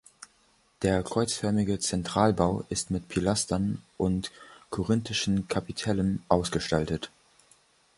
Der 0.81 1.03
kreuzförmige 1.03 1.77
Zentralbau 1.77 2.65
ist 2.69 2.89
mit 2.89 3.07
Pilastern 3.07 3.83
und 3.99 4.31
korinthischen 4.71 5.47
Kapitellen 5.47 6.23
ausgestaltet. 6.27 7.11